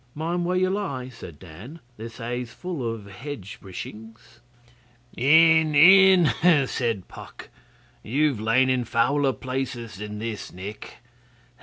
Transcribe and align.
'Mind 0.15 0.45
where 0.45 0.57
you 0.57 0.71
lie,' 0.71 1.09
said 1.09 1.37
Dan. 1.37 1.79
'This 1.97 2.17
hay's 2.17 2.51
full 2.51 2.83
of 2.91 3.05
hedge 3.05 3.59
brishings. 3.61 4.39
'In! 5.15 5.75
in!' 5.75 6.67
said 6.67 7.07
Puck. 7.07 7.49
'You've 8.01 8.41
lain 8.41 8.67
in 8.67 8.83
fouler 8.83 9.31
places 9.31 9.97
than 9.97 10.17
this, 10.17 10.51
Nick. 10.51 10.97